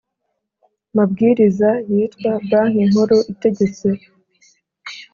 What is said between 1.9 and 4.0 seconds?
yitwa Banki Nkuru itegetse